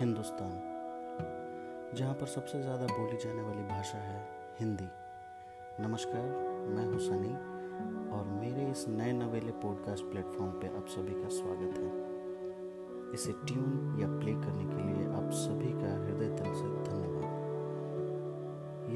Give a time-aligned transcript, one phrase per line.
[0.00, 0.52] हिंदुस्तान,
[1.94, 4.20] जहाँ पर सबसे ज़्यादा बोली जाने वाली भाषा है
[4.60, 4.86] हिंदी।
[5.80, 6.22] नमस्कार,
[6.68, 7.32] मैं हूँ सनी
[8.10, 11.90] और मेरे इस नए नवेले पॉडकास्ट प्लेटफॉर्म पे आप सभी का स्वागत है।
[13.14, 17.30] इसे ट्यून या प्ले करने के लिए आप सभी का हृदय दिल से धन्यवाद।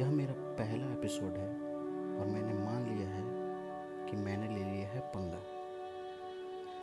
[0.00, 3.24] यह मेरा पहला एपिसोड है और मैंने मान लिया है
[4.08, 5.44] कि मैंने ले लिया है पंगा।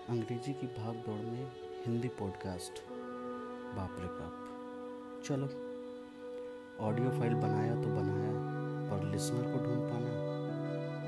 [0.09, 1.45] अंग्रेज़ी की भाग दौड़ में
[1.85, 2.90] हिंदी पॉडकास्ट
[3.71, 5.47] बाप रे बाप। चलो
[6.87, 8.31] ऑडियो फ़ाइल बनाया तो बनाया,
[8.89, 10.11] पर लिसनर को ढूंढ पाना।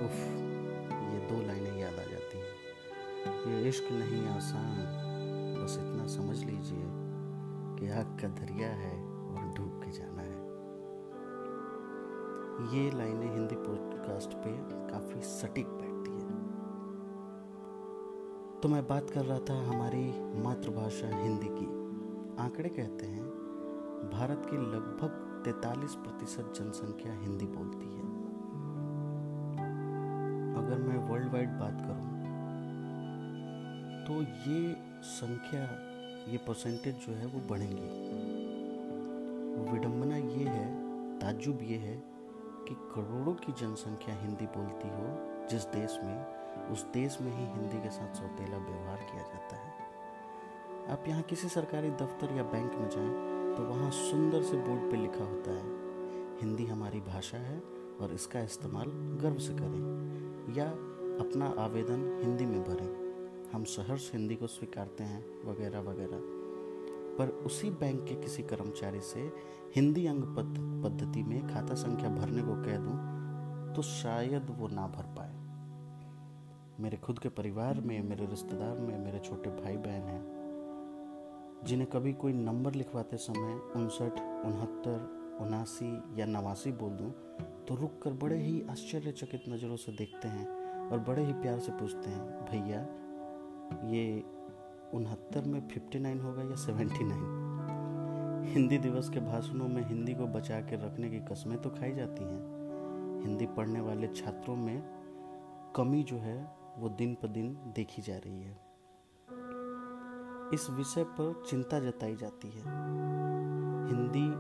[0.05, 0.19] उफ,
[1.13, 4.75] ये दो लाइनें याद आ जाती हैं। ये इश्क नहीं आसान,
[5.59, 6.85] बस इतना समझ लीजिए
[7.77, 10.41] कि आग का दरिया है और डूब के जाना है।
[12.75, 14.57] ये लाइनें हिंदी पॉडकास्ट पे
[14.91, 16.41] काफ़ी सटीक बैठती है।
[18.61, 20.05] तो मैं बात कर रहा था हमारी
[20.43, 21.82] मातृभाषा हिंदी की।
[22.39, 23.23] आंकड़े कहते हैं,
[24.11, 25.11] भारत की लगभग
[25.45, 28.01] 43 प्रतिशत जनसंख्या हिंदी बोलती है।
[30.57, 32.11] अगर मैं वर्ल्ड वाइड बात करूँ
[34.05, 34.59] तो ये
[35.03, 35.61] संख्या,
[36.31, 37.89] ये परसेंटेज जो है वो बढ़ेंगी।
[39.71, 40.65] विडंबना ये है
[41.19, 41.95] ताजुब ये है
[42.67, 45.05] कि करोड़ों की जनसंख्या हिंदी बोलती हो,
[45.49, 46.17] जिस देश में,
[46.71, 49.62] उस देश में ही हिंदी के साथ सौतेला व्यवहार किया जाता है।
[50.89, 54.97] आप यहाँ किसी सरकारी दफ्तर या बैंक में जाएँ तो वहाँ सुंदर से बोर्ड पे
[54.97, 55.63] लिखा होता है,
[56.41, 57.61] हिंदी हमारी भाषा है
[58.01, 60.65] और इसका इस्तेमाल गर्व से करें या
[61.19, 66.19] अपना आवेदन हिंदी में भरें। हम सहर्ष हिंदी को स्वीकारते हैं, वगैरह वगैरह।
[67.17, 69.31] पर उसी बैंक के किसी कर्मचारी से
[69.75, 70.23] हिंदी अंग
[70.83, 75.33] पद्धति में खाता संख्या भरने को कह दूँ तो शायद वो ना भर पाए।
[76.79, 80.42] मेरे खुद के परिवार में, मेरे रिश्तेदार में, मेरे छोटे भाई बहन हैं।
[81.63, 87.11] जिन्हें कभी कोई नंबर लिखवाते समय उनसठ, उनहत्तर, उनासी या नवासी बोल दूँ
[87.67, 90.47] तो रुक कर बड़े ही आश्चर्यचकित नज़रों से देखते हैं
[90.89, 92.81] और बड़े ही प्यार से पूछते हैं, भैया,
[93.89, 94.23] ये
[94.93, 98.43] उनहत्तर में फिफ्टी नाइन होगा या सेवेंटी नाइन?
[98.45, 102.23] हिंदी दिवस के भाषणों में हिंदी को बचा के रखने की कस्में तो खाई जाती
[102.23, 104.81] हैं। हिंदी पढ़ने वाले छात्रों में
[105.75, 106.37] कमी जो है,
[106.77, 108.62] वो दिन पर दिन देखी जा रही है।
[110.53, 112.61] इस विषय पर चिंता जताई जाती है।
[113.87, 114.31] हिंदी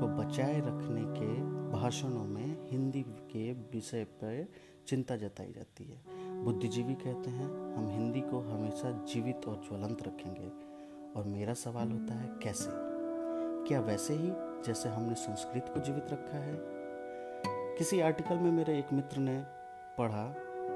[0.00, 4.48] को बचाए रखने के भाषणों में हिंदी के विषय पर
[4.86, 6.02] चिंता जताई जाती है।
[6.44, 10.66] बुद्धिजीवी कहते हैं, हम हिंदी को हमेशा जीवित और ज्वलंत रखेंगे।
[11.20, 12.70] और मेरा सवाल होता है, कैसे?
[13.68, 16.58] क्या वैसे ही जैसे हमने संस्कृत को जीवित रखा है?
[17.76, 19.44] किसी आर्टिकल में मेरे एक मित्र ने
[19.98, 20.34] पढ़ा,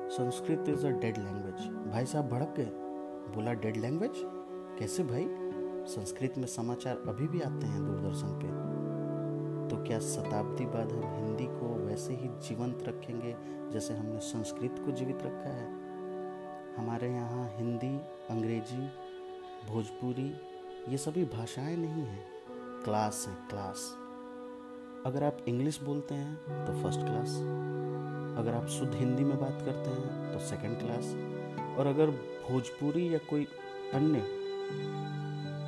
[0.09, 1.89] Sanskrit is a dead language.
[1.93, 2.71] भाई साहब भड़क गए।
[3.35, 4.40] बोला, डेड लैंग्वेज?
[4.81, 5.27] कैसे भाई?
[5.87, 8.47] संस्कृत में समाचार अभी भी आते हैं दूरदर्शन पे।
[9.69, 13.37] तो क्या शताब्दी बाद हम हिंदी को वैसे ही जीवंत रखेंगे
[13.71, 15.73] जैसे हमने संस्कृत को जीवित रखा है?
[16.77, 17.99] हमारे यहाँ हिंदी,
[18.31, 18.87] अंग्रेज़ी,
[19.71, 20.37] भोजपुरी,
[20.89, 22.27] ये सभी भाषाएँ नहीं हैं।
[22.85, 23.97] क्लास है क्लास।
[25.07, 27.29] अगर आप इंग्लिश बोलते हैं तो फ़र्स्ट क्लास।
[28.39, 31.05] अगर आप शुद्ध हिंदी में बात करते हैं तो सेकंड क्लास।
[31.79, 32.11] और अगर
[32.51, 33.47] भोजपुरी या कोई
[33.95, 34.40] अन्य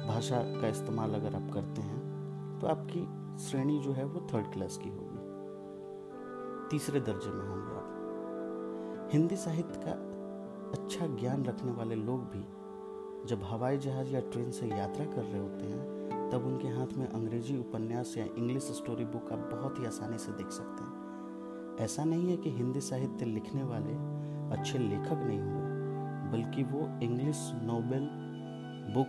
[0.09, 2.03] भाषा का इस्तेमाल अगर आप करते हैं
[2.61, 5.13] तो आपकी श्रेणी जो है वो थर्ड क्लास की होगी।
[6.71, 10.13] तीसरे दर्जे में होंगे आप। हिंदी साहित्य का
[10.73, 12.45] अच्छा ज्ञान रखने वाले लोग भी
[13.29, 17.09] जब हवाई जहाज़ या ट्रेन से यात्रा कर रहे होते हैं, तब उनके हाथ में
[17.09, 21.03] अंग्रेज़ी उपन्यास या इंग्लिश स्टोरी बुक आप बहुत ही आसानी से देख सकते हैं।
[21.81, 23.93] ऐसा नहीं है कि हिंदी साहित्य लिखने वाले
[24.57, 25.73] अच्छे लेखक नहीं हुए
[26.33, 28.22] बल्कि वो इंग्लिश नोबेल
[28.91, 29.09] बुक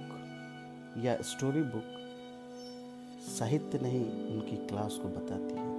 [1.06, 1.84] या स्टोरी बुक
[3.19, 5.73] साहित्य नहीं, उनकी क्लास को बताती है।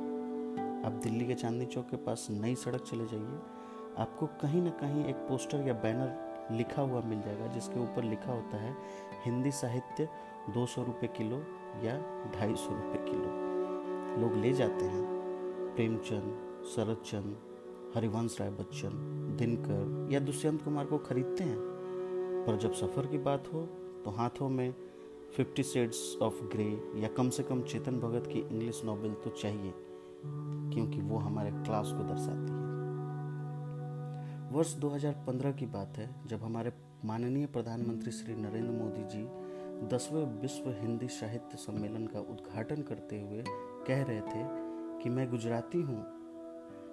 [0.87, 3.38] आप दिल्ली के चांदनी चौक के पास नई सड़क चले जाइए।
[3.99, 8.33] आपको कहीं ना कहीं एक पोस्टर या बैनर लिखा हुआ मिल जाएगा, जिसके ऊपर लिखा
[8.33, 8.77] होता है,
[9.24, 10.09] हिंदी साहित्य
[10.51, 11.36] दो सौ रुपये किलो
[11.83, 13.45] या ढाई सौ रुपये किलो।
[14.22, 15.04] लोग ले जाते हैं।
[15.77, 17.36] प्रेमचंद शरद चंद
[17.95, 18.91] हरिवंश राय बच्चन
[19.39, 21.74] दिनकर या दुष्यंत कुमार को खरीदते हैं।
[22.47, 23.68] पर जब सफ़र की बात हो
[24.04, 24.74] तो हाथों में
[25.36, 26.65] फिफ्टी शेड्स ऑफ़ ग्रे
[26.97, 29.72] या कम से कम चेतन भगत की इंग्लिश नॉवेल तो चाहिए,
[30.74, 32.62] क्योंकि वो हमारे क्लास को दर्शाती है।
[34.53, 36.72] वर्ष 2015 की बात है, जब हमारे
[37.04, 39.27] माननीय प्रधानमंत्री श्री नरेंद्र मोदी जी
[39.89, 43.45] दसवें विश्व हिंदी साहित्य सम्मेलन का उद्घाटन करते हुए
[43.86, 44.45] कह रहे थे
[45.03, 46.01] कि मैं गुजराती हूँ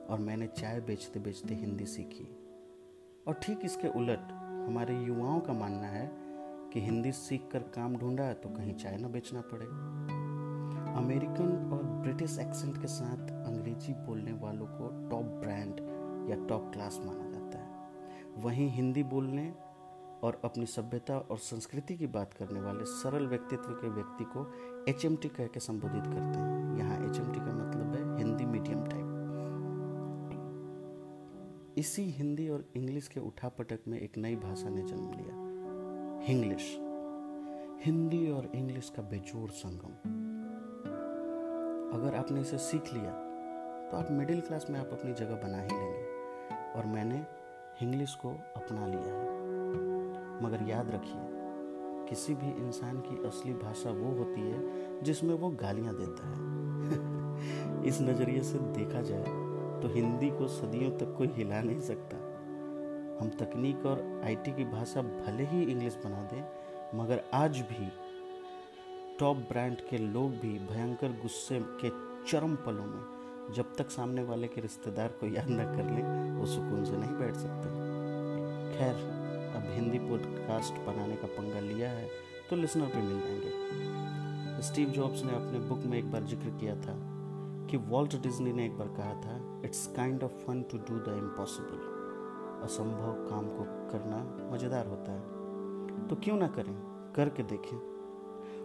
[0.10, 2.28] और मैंने चाय बेचते बेचते हिंदी सीखी।
[3.28, 4.32] और ठीक इसके उलट
[4.68, 6.10] हमारे युवाओं का मानना है
[6.74, 9.66] कि हिंदी सीख कर काम ढूंढा तो कहीं चाय ना बेचना पड़े।
[10.96, 15.80] अमेरिकन और ब्रिटिश एक्सेंट के साथ अंग्रेज़ी बोलने वालों को टॉप ब्रांड
[16.30, 19.54] या टॉप क्लास माना जाता है। वहीं हिंदी बोलने
[20.24, 24.46] और अपनी सभ्यता और संस्कृति की बात करने वाले सरल व्यक्तित्व के व्यक्ति को
[24.90, 28.18] एच एम टी कह के संबोधित करते हैं। यहाँ एच एम टी का मतलब है
[28.18, 29.08] हिंदी मीडियम टाइप
[31.78, 35.51] इसी हिंदी और इंग्लिश के उठापटक में एक नई भाषा ने जन्म लिया।
[36.24, 36.78] हिंग्लिश
[37.86, 39.92] हिंदी और इंग्लिश का बेजोड़ संगम।
[41.98, 43.12] अगर आपने इसे सीख लिया
[43.92, 46.06] तो आप मिडिल क्लास में आप अपनी जगह बना ही लेंगे।
[46.76, 47.26] और मैंने
[47.84, 49.40] इंग्लिश को अपना लिया है।
[50.44, 51.22] मगर याद रखिए,
[52.10, 54.62] किसी भी इंसान की असली भाषा वो होती है,
[55.04, 56.36] जिसमें वो गालियाँ देता है।
[57.86, 59.26] इस नज़रिए से देखा जाए
[59.82, 62.21] तो हिंदी को सदियों तक कोई हिला नहीं सकता।
[63.22, 67.88] हम तकनीक और आईटी की भाषा भले ही इंग्लिश बना दें, मगर आज भी
[69.20, 71.90] टॉप ब्रांड के लोग भी भयंकर गुस्से के
[72.32, 76.46] चरम पलों में जब तक सामने वाले के रिश्तेदार को याद न कर लें, वो
[76.46, 77.70] सुकून से नहीं बैठ सकते।
[78.80, 78.96] खैर,
[79.56, 82.10] अब हिंदी पॉडकास्ट बनाने का पंगा लिया है
[82.50, 86.76] तो लिसनर भी मिल जाएँगे। स्टीव जॉब्स ने अपने बुक में एक बार ज़िक्र किया
[86.76, 86.98] था
[87.70, 91.18] कि वॉल्ट डिज्नी ने एक बार कहा था it's kind of fun to do the
[91.18, 91.91] impossible
[92.64, 95.42] असंभव काम को करना मज़ेदार होता है।
[96.08, 96.74] तो क्यों ना करें?
[97.16, 97.78] करके देखें।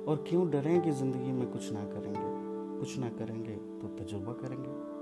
[0.05, 2.47] और क्यों डरें कि ज़िंदगी में कुछ ना करेंगे?
[2.81, 4.97] कुछ ना करेंगे तो तजुर्बा करेंगे।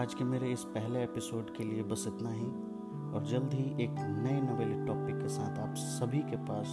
[0.00, 2.46] आज के मेरे इस पहले एपिसोड के लिए बस इतना ही।
[3.14, 6.66] और जल्द ही एक नए नवेले टॉपिक के साथ आप सभी के पास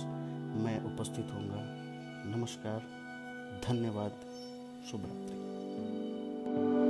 [0.63, 1.89] मैं उपस्थित होऊँगा।
[2.37, 2.79] नमस्कार,
[3.67, 4.11] धन्यवाद
[4.91, 6.88] शुभ रात्रि